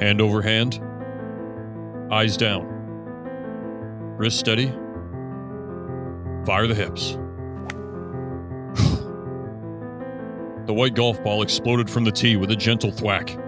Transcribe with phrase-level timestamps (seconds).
[0.00, 0.80] Hand over hand,
[2.10, 2.64] eyes down,
[4.16, 4.68] wrist steady,
[6.46, 7.10] fire the hips.
[10.66, 13.38] the white golf ball exploded from the tee with a gentle thwack.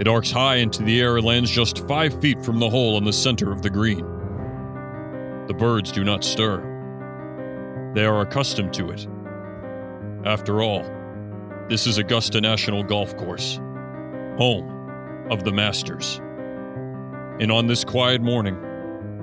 [0.00, 3.04] It arcs high into the air and lands just five feet from the hole in
[3.04, 4.04] the center of the green.
[5.46, 7.92] The birds do not stir.
[7.94, 9.06] They are accustomed to it.
[10.26, 10.82] After all,
[11.68, 13.60] this is Augusta National Golf Course,
[14.38, 14.73] home
[15.30, 16.20] of the Masters.
[17.40, 18.56] And on this quiet morning,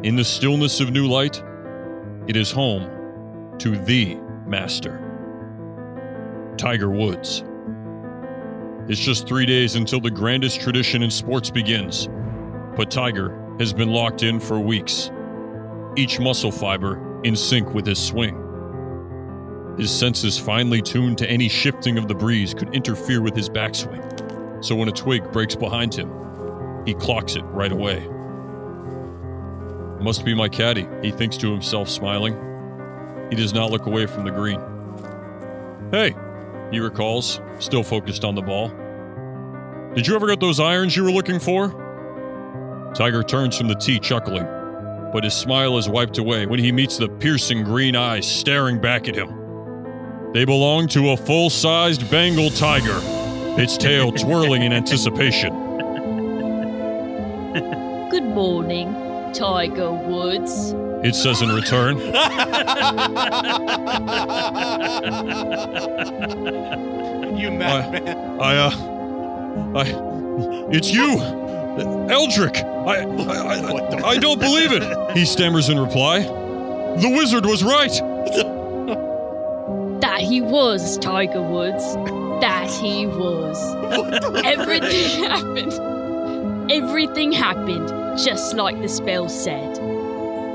[0.03, 1.41] in the stillness of new light,
[2.27, 4.99] it is home to the Master,
[6.57, 7.43] Tiger Woods.
[8.87, 12.09] It's just three days until the grandest tradition in sports begins,
[12.75, 15.11] but Tiger has been locked in for weeks,
[15.95, 18.35] each muscle fiber in sync with his swing.
[19.77, 24.20] His senses finely tuned to any shifting of the breeze could interfere with his backswing,
[24.61, 26.11] so when a twig breaks behind him,
[26.85, 28.07] he clocks it right away.
[30.01, 32.35] Must be my caddy, he thinks to himself, smiling.
[33.29, 34.59] He does not look away from the green.
[35.91, 36.15] Hey,
[36.71, 38.69] he recalls, still focused on the ball.
[39.93, 41.69] Did you ever get those irons you were looking for?
[42.95, 44.45] Tiger turns from the tee, chuckling,
[45.13, 49.07] but his smile is wiped away when he meets the piercing green eyes staring back
[49.07, 50.31] at him.
[50.33, 52.99] They belong to a full sized Bengal tiger,
[53.57, 55.53] its tail twirling in anticipation.
[58.09, 58.93] Good morning,
[59.33, 60.73] Tiger Woods.
[61.03, 61.97] It says in return.
[67.37, 68.39] you madman.
[68.39, 68.71] I, uh,
[69.75, 69.83] I,
[70.71, 71.17] it's you,
[72.09, 72.57] Eldrick.
[72.57, 74.83] I, I, I, I don't believe it.
[75.17, 76.19] He stammers in reply.
[76.19, 77.91] The wizard was right.
[80.01, 81.83] That he was, Tiger Woods.
[82.41, 83.57] That he was.
[84.43, 86.71] Everything happened.
[86.71, 89.77] Everything happened just like the spell said.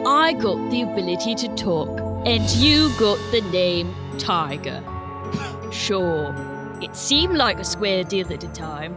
[0.05, 4.83] I got the ability to talk, and you got the name Tiger.
[5.71, 6.35] Sure,
[6.83, 8.97] it seemed like a square deal at the time.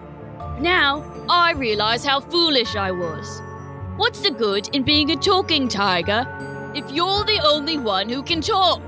[0.59, 3.41] Now, I realize how foolish I was.
[3.97, 6.25] What's the good in being a talking tiger
[6.73, 8.81] if you're the only one who can talk?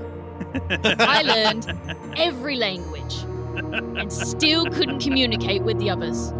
[0.80, 3.24] I learned every language
[3.56, 6.30] and still couldn't communicate with the others.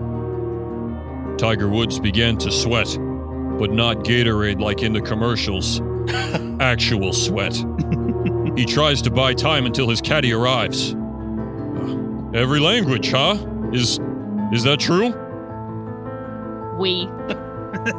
[1.41, 2.87] Tiger Woods began to sweat,
[3.59, 5.81] but not Gatorade like in the commercials.
[6.61, 7.55] Actual sweat.
[8.57, 10.95] he tries to buy time until his caddy arrives.
[10.95, 13.37] Uh, every language, huh?
[13.73, 13.99] Is
[14.53, 15.09] is that true?
[16.79, 17.09] We.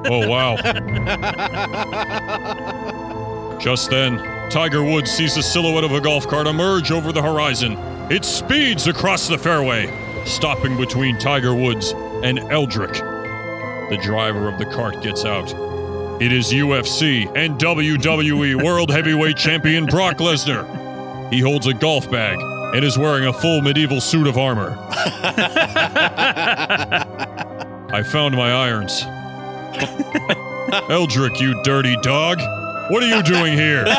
[0.10, 0.56] Oh wow.
[3.60, 4.18] Just then,
[4.54, 7.76] Tiger Woods sees the silhouette of a golf cart emerge over the horizon.
[8.12, 9.92] It speeds across the fairway,
[10.26, 11.94] stopping between Tiger Woods
[12.24, 12.94] and Eldrick.
[12.94, 15.52] The driver of the cart gets out.
[16.22, 21.34] It is UFC and WWE World Heavyweight Champion Brock Lesnar.
[21.34, 22.38] He holds a golf bag
[22.76, 24.78] and is wearing a full medieval suit of armor.
[27.92, 29.02] I found my irons.
[30.92, 32.40] Eldrick, you dirty dog!
[32.90, 33.86] What are you doing here?
[33.86, 33.94] the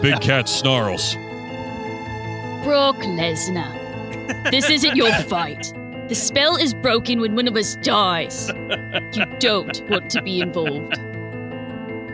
[0.00, 1.16] big cat snarls.
[2.64, 4.50] Brock Lesnar.
[4.50, 5.70] This isn't your fight.
[6.08, 8.50] The spell is broken when one of us dies.
[9.12, 10.98] You don't want to be involved.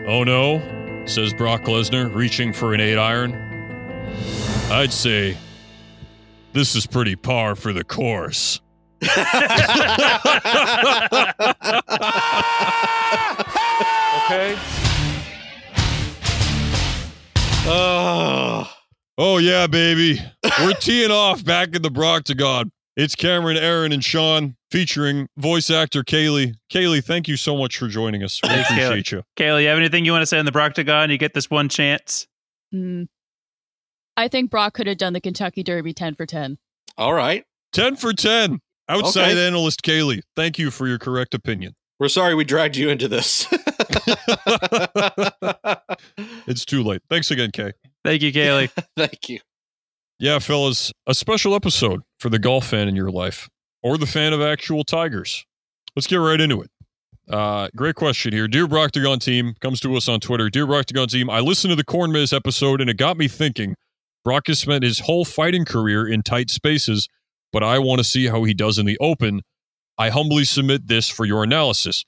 [0.07, 0.61] Oh no,
[1.05, 3.33] says Brock Lesnar, reaching for an eight iron.
[4.69, 5.37] I'd say
[6.51, 8.59] this is pretty par for the course.
[14.23, 14.55] okay.
[17.67, 18.71] Oh.
[19.17, 20.19] Oh yeah, baby.
[20.61, 22.69] We're teeing off back in the Broctagon.
[22.97, 26.55] It's Cameron, Aaron, and Sean featuring voice actor Kaylee.
[26.71, 28.39] Kaylee, thank you so much for joining us.
[28.43, 28.85] We Thanks, Kaylee.
[28.87, 29.23] appreciate you.
[29.37, 31.09] Kayla, you have anything you want to say on the Broctagon?
[31.11, 32.27] You get this one chance.
[32.73, 33.07] Mm.
[34.15, 36.57] I think Brock could have done the Kentucky Derby 10 for 10.
[36.97, 37.43] All right.
[37.73, 38.59] 10 for 10.
[38.87, 39.47] Outside Okay.
[39.47, 41.73] analyst Kaylee, thank you for your correct opinion.
[41.99, 43.47] We're sorry we dragged you into this.
[46.47, 47.01] It's too late.
[47.09, 47.73] Thanks again, Kay.
[48.03, 48.69] Thank you, Kaylee.
[48.97, 49.39] Thank you.
[50.19, 53.49] Yeah, fellas, a special episode for the golf fan in your life
[53.83, 55.45] or the fan of actual Tigers.
[55.95, 56.69] Let's get right into it.
[57.29, 58.47] Uh, great question here.
[58.47, 60.49] Dear Broctagon team comes to us on Twitter.
[60.49, 63.75] Dear Broctagon team, I listened to the Corn Maze episode and it got me thinking.
[64.23, 67.09] Brock has spent his whole fighting career in tight spaces,
[67.51, 69.41] but I want to see how he does in the open.
[69.97, 72.03] I humbly submit this for your analysis.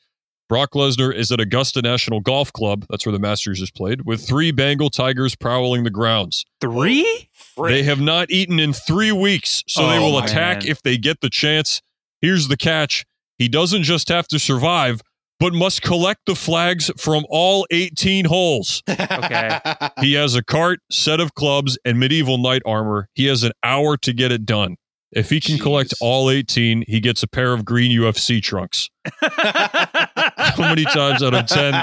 [0.49, 4.25] Brock Lesnar is at Augusta National Golf Club, that's where the Masters is played, with
[4.25, 6.45] three Bengal Tigers prowling the grounds.
[6.61, 7.29] Three?
[7.57, 10.29] They have not eaten in three weeks, so they Oh, will man.
[10.29, 11.81] attack if they get the chance.
[12.21, 13.05] Here's the catch
[13.37, 15.01] he doesn't just have to survive,
[15.39, 18.81] but must collect the flags from all 18 holes.
[18.89, 19.59] Okay.
[20.01, 23.09] He has a cart, set of clubs, and medieval knight armor.
[23.15, 24.77] He has an hour to get it done.
[25.11, 28.89] If he can collect all 18, he gets a pair of green UFC trunks.
[29.21, 31.73] How many times out of 10?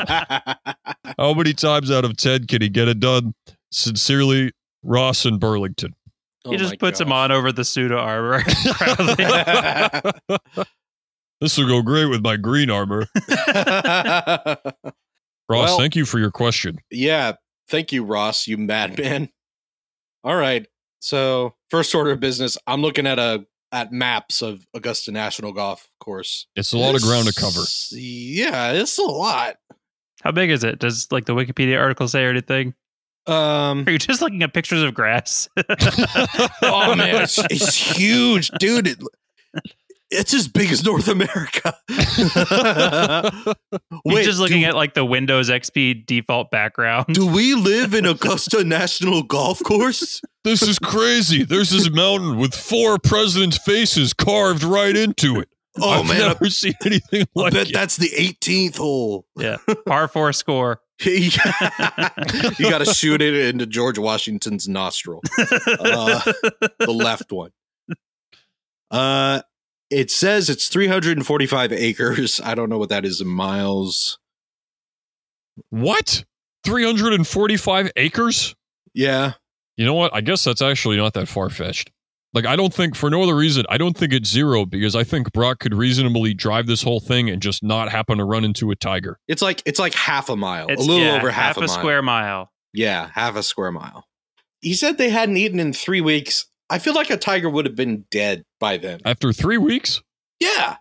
[1.18, 3.34] How many times out of 10 can he get it done?
[3.72, 5.94] Sincerely, Ross and Burlington.
[6.44, 8.42] Oh he just puts him on over the pseudo armor.
[11.40, 13.06] This will go great with my green armor.
[13.18, 14.56] Ross,
[15.48, 16.78] Well- thank you for your question.
[16.90, 17.32] yeah.
[17.68, 19.30] Thank you, Ross, you madman.
[20.22, 20.66] All right.
[21.04, 25.86] So first order of business, I'm looking at a at maps of Augusta National Golf
[26.00, 26.46] Course.
[26.56, 27.60] It's a lot of ground to cover.
[27.90, 29.56] Yeah, it's a lot.
[30.22, 30.78] How big is it?
[30.78, 32.72] Does like the Wikipedia article say or anything?
[33.26, 35.46] Um Are you just looking at pictures of grass?
[36.62, 38.88] oh man, it's, it's huge, dude.
[38.88, 38.98] It,
[40.10, 41.74] it's as big as North America.
[44.04, 47.06] You're just looking do, at like the Windows XP default background.
[47.14, 50.20] Do we live in Augusta National Golf Course?
[50.44, 51.44] This is crazy.
[51.44, 55.48] There's this mountain with four presidents' faces carved right into it.
[55.80, 57.72] Oh I've man, I, never seen anything I like bet it.
[57.74, 59.26] that's the 18th hole.
[59.36, 59.56] Yeah.
[59.86, 60.80] Par four score.
[61.04, 66.20] you got to shoot it into George Washington's nostril, Uh,
[66.78, 67.50] the left one.
[68.92, 69.40] Uh,
[69.94, 72.40] it says it's 345 acres.
[72.44, 74.18] I don't know what that is in miles.
[75.70, 76.24] What?
[76.64, 78.54] 345 acres?
[78.94, 79.32] Yeah,
[79.76, 80.14] You know what?
[80.14, 81.90] I guess that's actually not that far fetched.
[82.32, 85.04] Like, I don't think, for no other reason, I don't think it's zero because I
[85.04, 88.70] think Brock could reasonably drive this whole thing and just not happen to run into
[88.70, 89.18] a tiger.
[89.28, 91.68] it's like it's like half a mile, It's a little yeah, over half, a, mile.
[91.68, 92.50] square mile.
[92.72, 94.04] Yeah, half a square mile.
[94.60, 96.46] He said they hadn't eaten in three weeks.
[96.74, 98.98] I feel like a tiger would have been dead by then.
[99.04, 100.02] After three weeks?
[100.40, 100.78] Yeah.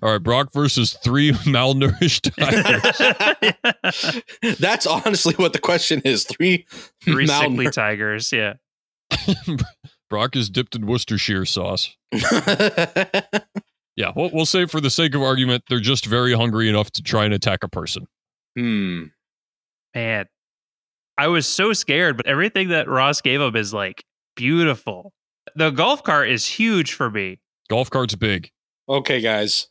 [0.00, 2.32] All right, Brock versus three malnourished
[4.40, 4.56] tigers.
[4.60, 6.22] That's honestly what the question is.
[6.22, 6.64] Three,
[7.02, 8.32] Three sickly tigers.
[8.32, 8.54] Yeah.
[10.08, 11.96] Brock is dipped in Worcestershire sauce.
[13.96, 17.02] Yeah, we'll, we'll say for the sake of argument, they're just very hungry enough to
[17.02, 18.06] try and attack a person.
[18.54, 19.06] hmm.
[19.92, 20.26] Man.
[21.18, 24.04] I was so scared, but everything that Ross gave him is like
[24.36, 25.12] beautiful.
[25.54, 27.40] The golf cart is huge for me.
[27.68, 28.50] Golf cart's big.
[28.88, 29.68] Okay, guys.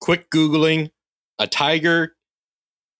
[0.00, 0.90] Quick googling
[1.38, 2.14] a tiger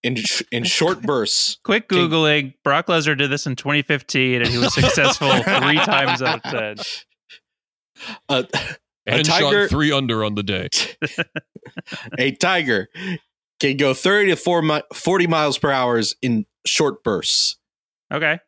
[0.03, 0.17] in
[0.53, 1.59] in short bursts.
[1.65, 1.97] Quick Okay.
[2.01, 2.55] Googling.
[2.65, 6.77] Brock Lesnar did this in 2015 and he was successful three times out of 10.
[8.29, 8.43] Uh,
[9.07, 10.69] And tiger- shot three under on the day.
[12.19, 12.89] a tiger
[13.61, 17.57] can go 30 to 4 mi- 40 miles per hour in short bursts.
[18.13, 18.39] Okay.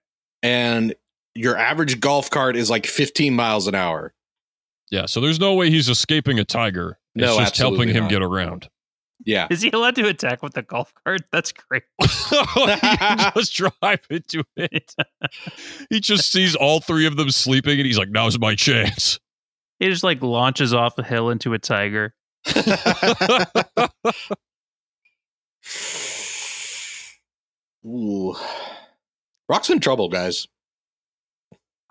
[0.43, 0.95] And
[1.35, 4.13] your average golf cart is like 15 miles an hour.
[4.91, 6.99] Yeah, so there's no way he's escaping a tiger.
[7.15, 8.11] It's No, just helping him not.
[8.11, 8.69] get around.
[9.25, 9.47] Yeah.
[9.51, 11.21] Is he allowed to attack with the golf cart?
[11.31, 11.83] That's great.
[12.33, 14.95] Oh, he can just drive into it.
[15.91, 19.19] He just sees all three of them sleeping and he's like, now's my chance.
[19.79, 22.15] He just like launches off the hill into a tiger.
[27.87, 28.35] Ooh.
[29.49, 30.47] Rock's in trouble, guys.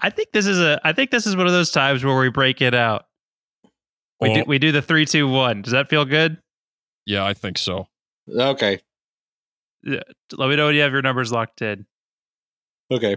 [0.01, 2.29] I think this is a I think this is one of those times where we
[2.29, 3.05] break it out.
[4.21, 5.61] We do we do the three, two, one.
[5.61, 6.37] Does that feel good?
[7.05, 7.87] yeah, I think so.
[8.29, 8.79] Okay.
[9.83, 11.85] Let me know when you have your numbers locked in.
[12.91, 13.15] Okay.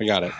[0.00, 0.32] I got it.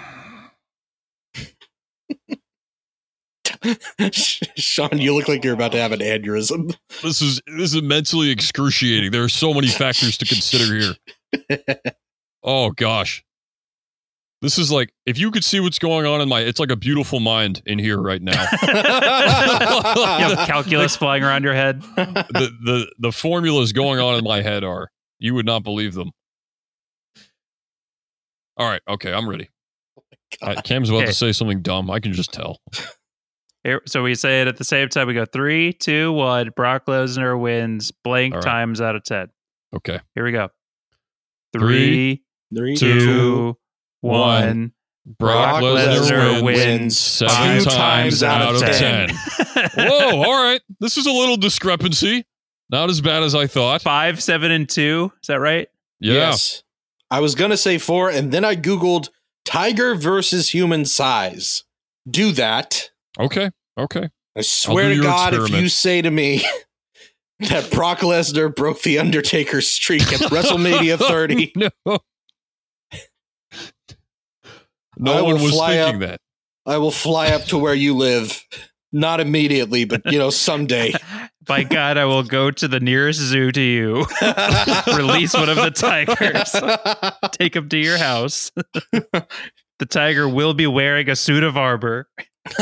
[4.57, 6.77] Sean, you look like you're about to have an aneurysm.
[7.03, 9.11] This is this is mentally excruciating.
[9.11, 10.95] There are so many factors to consider here.
[12.45, 13.25] Oh gosh.
[14.41, 16.77] This is like if you could see what's going on in my it's like a
[16.77, 18.47] beautiful mind in here right now.
[18.63, 18.75] You
[20.35, 21.83] have calculus flying around your head.
[21.97, 26.11] the the the formulas going on in my head are you would not believe them.
[28.57, 29.49] All right, okay, I'm ready.
[30.43, 31.07] Uh, Cam's about Okay.
[31.07, 31.91] to say something dumb.
[31.91, 32.59] I can just tell.
[33.65, 35.07] Here, so we say it at the same time.
[35.09, 36.51] We go three, two, one.
[36.55, 38.45] Brock Lesnar wins blank All right.
[38.45, 39.29] times out of ten.
[39.75, 40.01] Okay.
[40.15, 40.49] Here we go.
[41.53, 42.23] Three,
[42.55, 43.57] Three, Three, two, two,
[44.01, 44.47] one.
[44.47, 44.73] one.
[45.07, 49.09] Brock, Brock Lesnar, Lesnar wins, wins seven five times, out of ten.
[49.09, 49.71] ten.
[49.75, 50.61] Whoa, all right.
[50.81, 52.27] This is a little discrepancy.
[52.69, 53.81] Not as bad as I thought.
[53.81, 55.11] Five, seven, and two.
[55.23, 55.69] Is that right?
[55.99, 56.13] Yeah.
[56.13, 56.63] Yes.
[57.11, 59.09] I was going to say four, and then I Googled
[59.47, 61.65] tiger versus human size.
[62.09, 62.91] Do that.
[63.19, 63.51] Okay.
[63.79, 64.11] Okay.
[64.37, 66.45] I swear to your God, if you say to me
[67.41, 71.99] that Brock Lesnar broke the Undertaker streak at WrestleMania 30, no.
[74.99, 76.21] No I one will was fly thinking up- that.
[76.67, 78.43] I will fly up to where you live.
[78.93, 80.93] Not immediately, but you know, someday.
[81.47, 84.07] By God, I will go to the nearest zoo to you.
[84.97, 87.31] Release one of the tigers.
[87.33, 88.51] Take him to your house.
[88.93, 92.07] the tiger will be wearing a suit of armor.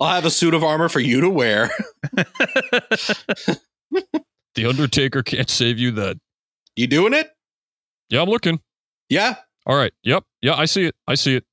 [0.00, 1.70] I'll have a suit of armor for you to wear.
[4.54, 6.20] The Undertaker can't save you then.
[6.76, 7.30] You doing it?
[8.08, 8.60] Yeah, I'm looking.
[9.08, 9.36] Yeah.
[9.66, 9.92] All right.
[10.02, 10.24] Yep.
[10.42, 10.94] Yeah, I see it.
[11.06, 11.44] I see it.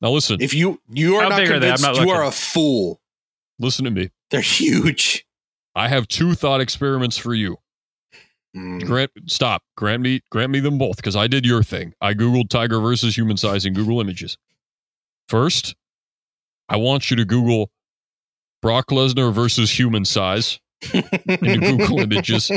[0.00, 0.40] Now listen.
[0.40, 1.54] If you you are How not big are?
[1.54, 3.00] I'm convinced, not you are a fool.
[3.58, 4.10] listen to me.
[4.30, 5.24] They're huge.
[5.74, 7.58] I have two thought experiments for you.
[8.56, 8.84] Mm.
[8.84, 9.62] Grant stop.
[9.76, 11.94] Grant me grant me them both because I did your thing.
[12.00, 14.36] I googled tiger versus human size in Google Images.
[15.28, 15.76] First,
[16.68, 17.70] I want you to Google
[18.62, 20.58] Brock Lesnar versus human size
[20.92, 22.50] into Google Images.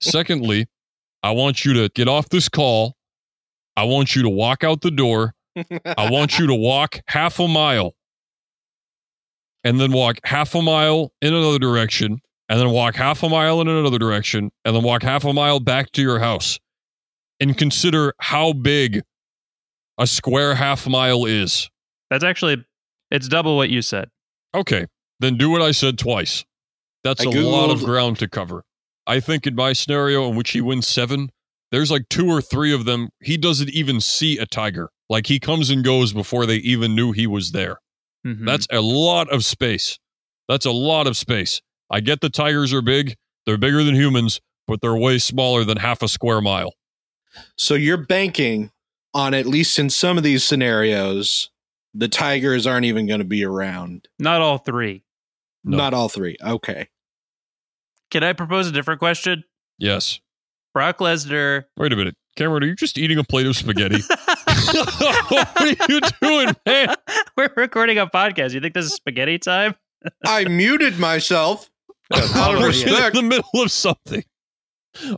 [0.00, 0.66] Secondly,
[1.22, 2.95] I want you to get off this call.
[3.76, 5.34] I want you to walk out the door.
[5.56, 7.94] I want you to walk half a mile
[9.64, 13.60] and then walk half a mile in another direction and then walk half a mile
[13.60, 16.58] in another direction and then walk half a mile back to your house
[17.40, 19.02] and consider how big
[19.98, 21.68] a square half mile is.
[22.10, 22.64] That's actually
[23.10, 24.08] it's double what you said.
[24.54, 24.86] Okay,
[25.20, 26.44] then do what I said twice.
[27.04, 28.64] That's I a lot of ground to cover.
[29.06, 31.30] I think in my scenario in which he wins seven,
[31.72, 33.08] there's like two or three of them.
[33.20, 34.90] He doesn't even see a tiger.
[35.08, 37.78] Like he comes and goes before they even knew he was there.
[38.26, 38.44] Mhm.
[38.44, 39.98] That's a lot of space.
[40.48, 41.60] That's a lot of space.
[41.90, 43.16] I get the tigers are big.
[43.46, 46.72] They're bigger than humans, but they're way smaller than half a square mile.
[47.56, 48.70] So you're banking
[49.14, 51.50] on at least in some of these scenarios,
[51.94, 54.08] the tigers aren't even going to be around.
[54.18, 55.02] not all three.
[55.64, 55.76] No.
[55.78, 56.36] Not all three.
[56.44, 56.88] Okay.
[58.10, 59.44] Can I propose a different question?
[59.78, 60.20] Yes.
[60.76, 61.64] Brock Lesnar.
[61.78, 62.16] Wait a minute.
[62.36, 63.96] Cameron, are you just eating a plate of spaghetti?
[65.30, 66.94] what are you doing, man?
[67.34, 68.52] We're recording a podcast.
[68.52, 69.74] You think this is spaghetti time?
[70.26, 71.70] I muted myself.
[72.12, 74.22] Out of We're in the middle of something.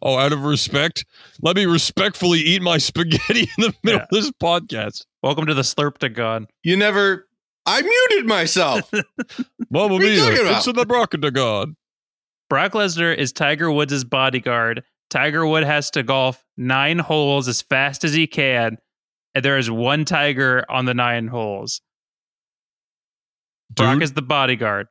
[0.01, 1.05] Oh, out of respect,
[1.43, 4.05] let me respectfully eat my spaghetti in the middle Yeah.
[4.05, 5.07] of this podcast.
[5.25, 6.47] Welcome to the Slurptagon.
[6.63, 7.27] You never.
[7.67, 8.93] I muted myself.
[8.93, 9.05] Mamma
[9.71, 10.59] What are you mia, talking about?
[10.59, 11.75] it's in the Brockendagon.
[12.49, 14.85] Brock Lesnar is Tiger Woods' bodyguard.
[15.11, 18.79] Tiger Wood has to golf nine holes as fast as he can,
[19.35, 21.81] and there is one tiger on the nine holes.
[23.71, 24.87] Brock is the bodyguard.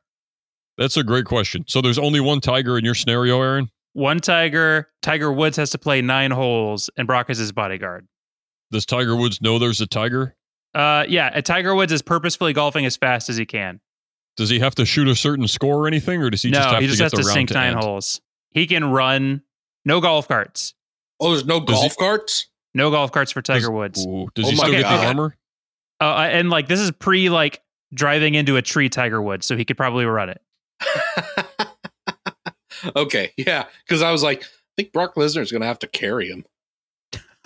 [0.76, 1.64] that's a great question.
[1.66, 3.68] So there's only one tiger in your scenario, Aaron?
[3.92, 4.88] One tiger.
[5.02, 8.06] Tiger Woods has to play nine holes, and Brock is his bodyguard.
[8.70, 10.36] Does Tiger Woods know there's a tiger?
[10.74, 13.80] Uh, yeah, Tiger Woods is purposefully golfing as fast as he can.
[14.36, 16.68] Does he have to shoot a certain score or anything, or does he no, just
[16.68, 17.82] have he to just get has the to sink to nine end?
[17.82, 18.20] holes.
[18.50, 19.42] He can run.
[19.88, 20.74] No golf carts.
[21.18, 22.46] Oh, there's no Does golf he- carts?
[22.74, 24.06] No golf carts for Tiger Does- Woods.
[24.06, 25.00] Ooh, does Oh he my still get God.
[25.02, 25.36] the armor?
[26.00, 27.60] Uh, and like this is pre like
[27.92, 30.40] driving into a tree, Tiger Woods, so he could probably run it.
[32.96, 33.32] okay.
[33.36, 33.64] Yeah.
[33.86, 36.44] Because I was like, I think Brock Lesnar is going to have to carry him.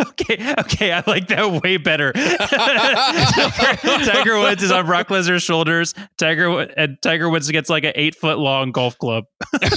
[0.12, 2.12] Okay, okay, I like that way better.
[4.12, 5.94] Tiger, Woods is on Brock Lesnar's shoulders.
[6.16, 9.25] Tiger and Tiger Woods gets like an eight foot long golf club.
[9.62, 9.68] okay,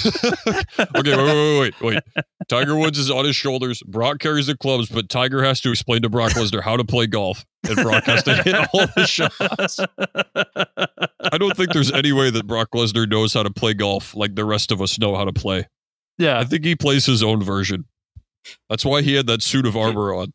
[0.79, 2.25] wait, wait, wait, wait, wait.
[2.47, 3.81] Tiger Woods is on his shoulders.
[3.83, 7.07] Brock carries the clubs, but Tiger has to explain to Brock Lesnar how to play
[7.07, 9.79] golf, and Brock has to hit all the shots.
[11.31, 14.35] I don't think there's any way that Brock Lesnar knows how to play golf like
[14.35, 15.67] the rest of us know how to play.
[16.17, 17.85] yeah, I think he plays his own version.
[18.69, 20.33] That's why he had that suit of armor on.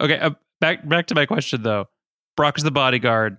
[0.00, 0.30] Okay, uh,
[0.60, 1.86] back back to my question though.
[2.36, 3.38] Brock is the bodyguard.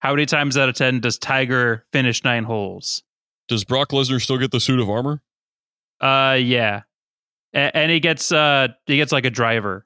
[0.00, 3.02] How many times out of ten does Tiger finish nine holes?
[3.48, 5.22] Does Brock Lesnar still get the suit of armor?
[6.00, 6.82] Uh, yeah,
[7.54, 9.84] A- and he gets uh he gets like a driver.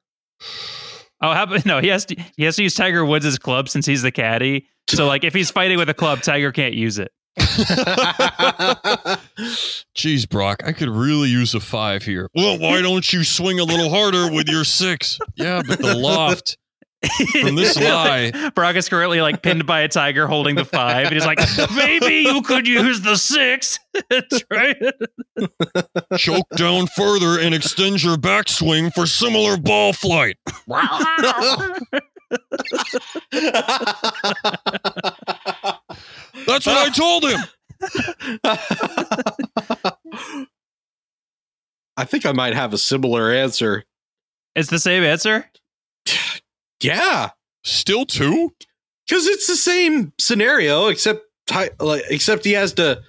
[1.22, 1.78] Oh, how about no?
[1.80, 4.66] He has to he has to use Tiger Woods' club since he's the caddy.
[4.90, 7.10] So like if he's fighting with a club, Tiger can't use it.
[9.96, 12.28] Jeez, Brock, I could really use a five here.
[12.34, 15.18] Well, why don't you swing a little harder with your six?
[15.36, 16.58] Yeah, but the loft
[17.40, 18.50] from this lie.
[18.54, 21.38] Brock is currently like pinned by a tiger holding the five, and he's like,
[21.74, 23.78] maybe you could use the six.
[24.10, 24.96] Try it.
[26.18, 30.36] choke down further and extend your backswing for similar ball flight.
[36.46, 37.40] That's what I told him.
[41.96, 43.84] I think I might have a similar answer.
[44.54, 45.50] It's the same answer.
[46.80, 47.30] Yeah.
[47.62, 48.52] Still two?
[49.12, 51.26] because it's the same scenario except
[51.80, 53.02] like except he has to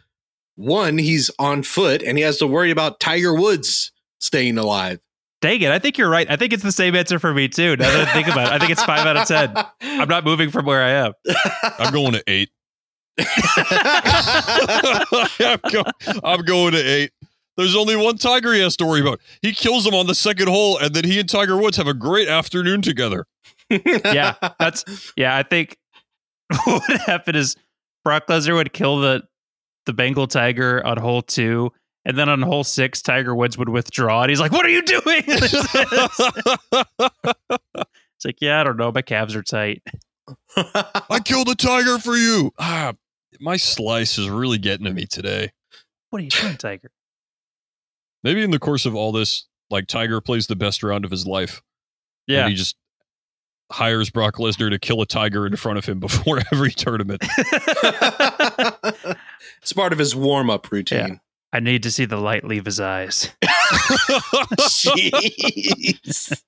[0.56, 5.00] one he's on foot and he has to worry about tiger woods staying alive
[5.44, 5.72] Dang it!
[5.72, 6.26] I think you're right.
[6.32, 7.76] I think it's the same answer for me too.
[7.76, 9.54] Now that I think about it, I think it's five out of ten.
[9.82, 11.12] I'm not moving from where I am.
[11.80, 12.50] I'm going to eight.
[13.18, 13.26] I'm,
[15.70, 15.84] go-
[16.24, 17.12] I'm going to eight.
[17.58, 19.20] There's only one tiger he has to worry about.
[19.42, 21.94] He kills him on the second hole, and then he and Tiger Woods have a
[21.94, 23.26] great afternoon together.
[23.70, 24.86] yeah, that's
[25.18, 25.36] yeah.
[25.36, 25.76] I think
[26.64, 27.58] what would happen is
[28.06, 29.24] Brock Lesnar would kill the
[29.88, 31.74] the Bengal Tiger on hole two,
[32.06, 34.82] and then on hole six, Tiger Woods would withdraw, and he's like, "What are you
[34.84, 35.54] doing?" it's
[38.26, 39.82] like, yeah, I don't know, my calves are tight.
[40.56, 42.52] I killed a tiger for you.
[42.58, 42.94] Ah,
[43.40, 45.52] my slice is really getting to me today.
[46.10, 46.92] What are you doing, Tiger?
[48.24, 51.26] Maybe in the course of all this, like Tiger plays the best round of his
[51.28, 51.62] life.
[52.28, 52.78] Yeah, And he just
[53.72, 57.22] hires Brock Lesnar to kill a tiger in front of him before every tournament.
[59.62, 61.20] it's part of his warm up routine.
[61.56, 63.30] I need to see the light leave his eyes.
[64.58, 66.42] Jeez.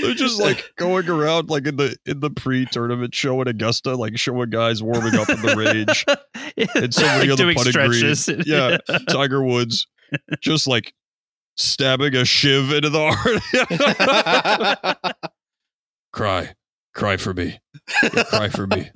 [0.00, 4.18] They're just like going around like in the in the pre-tournament show at Augusta, like
[4.18, 6.06] showing guys warming up in the range.
[6.74, 8.14] And somebody on the doing putting green.
[8.14, 8.28] stretches.
[8.46, 8.78] Yeah.
[9.10, 9.86] Tiger Woods
[10.40, 10.92] just like
[11.56, 15.04] stabbing a shiv into the heart.
[16.12, 16.54] cry.
[16.94, 17.60] Cry for me.
[18.02, 18.90] Yeah, cry for me.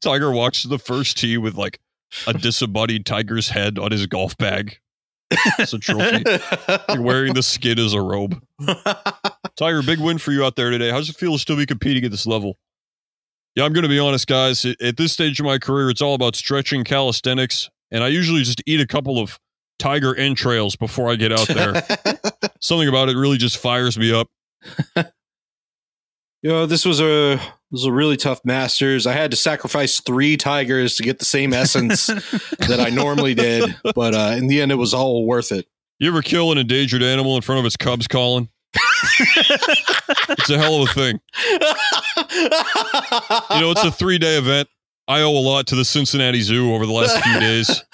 [0.00, 1.80] Tiger walks to the first tee with like
[2.26, 4.78] a disembodied tiger's head on his golf bag.
[5.58, 6.24] It's a trophy.
[6.88, 8.40] Like wearing the skin as a robe.
[9.56, 10.90] Tiger, big win for you out there today.
[10.90, 12.58] How does it feel to still be competing at this level?
[13.56, 14.64] Yeah, I'm going to be honest, guys.
[14.64, 18.42] At- At this stage of my career, it's all about stretching calisthenics, and I usually
[18.42, 19.38] just eat a couple of
[19.78, 21.82] tiger entrails before I get out there.
[22.60, 24.28] Something about it really just fires me up.
[24.96, 25.04] you
[26.50, 29.06] know, this was a this was a really tough Masters.
[29.06, 32.06] I had to sacrifice three tigers to get the same essence
[32.58, 35.66] that I normally did, but uh, in the end, it was all worth it.
[35.98, 38.48] You ever kill an endangered animal in front of its cubs calling?
[40.28, 41.20] It's a hell of a thing.
[43.50, 44.68] You know, it's a three day event.
[45.08, 47.84] I owe a lot to the Cincinnati Zoo over the last few days.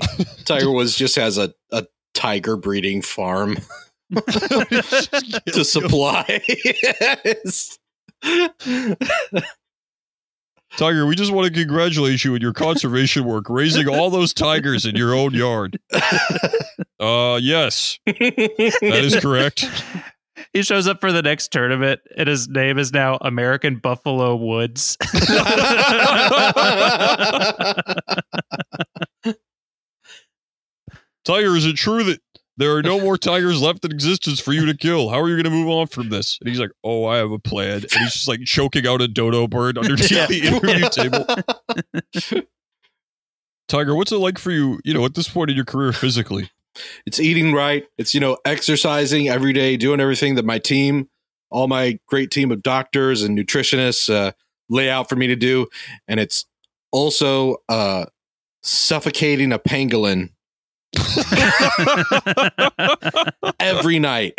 [0.44, 3.58] Tiger Woods just has a, a tiger breeding farm
[5.52, 6.40] to supply.
[10.76, 14.84] Tiger, we just want to congratulate you on your conservation work, raising all those tigers
[14.86, 15.78] in your own yard.
[17.00, 19.64] Uh, yes, that is correct.
[20.52, 24.96] he shows up for the next tournament, and his name is now American Buffalo Woods.
[31.24, 32.20] Tiger, is it true that
[32.58, 35.08] there are no more tigers left in existence for you to kill?
[35.08, 36.38] How are you going to move on from this?
[36.40, 37.74] And he's like, Oh, I have a plan.
[37.84, 40.26] And he's just like choking out a dodo bird underneath Yeah.
[40.26, 42.44] the interview table.
[43.68, 46.50] Tiger, what's it like for you, you know, at this point in your career physically?
[47.06, 47.86] it's eating right.
[47.98, 51.08] It's, you know, exercising every day, doing everything that my team,
[51.50, 54.32] all my great team of doctors and nutritionists uh,
[54.68, 55.66] lay out for me to do.
[56.06, 56.46] And it's
[56.92, 58.06] also uh,
[58.62, 60.30] suffocating a pangolin
[63.60, 64.34] every night,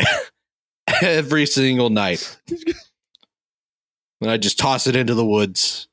[1.02, 2.40] every single night.
[4.22, 5.88] And I just toss it into the woods.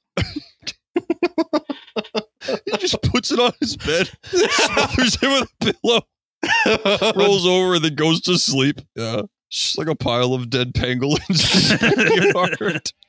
[2.65, 6.03] He just puts it on his bed, smothers him with a pillow,
[7.17, 8.81] rolls over, and then goes to sleep.
[8.95, 9.23] Yeah.
[9.51, 11.73] Just like a pile of dead pangolins.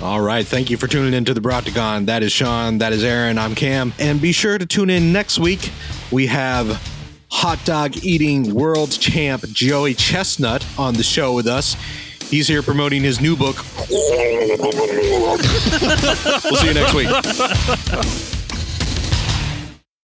[0.00, 0.46] All right.
[0.46, 2.06] Thank you for tuning in to the Broctagon.
[2.06, 2.78] That is Sean.
[2.78, 3.36] That is Aaron.
[3.36, 3.92] I'm Cam.
[3.98, 5.72] And be sure to tune in next week.
[6.12, 6.80] We have
[7.30, 11.76] hot dog eating world champ Joey Chestnut on the show with us.
[12.30, 13.56] He's here promoting his new book.
[16.44, 18.34] we'll see you next week.